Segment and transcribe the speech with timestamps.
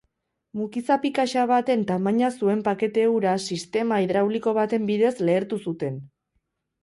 [0.59, 6.01] Mukizapi kaxa baten tamaina zuen pakete hura sistema hidrauliko baten bidez lehertu zuten.